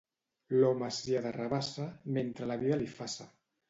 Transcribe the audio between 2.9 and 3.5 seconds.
faça.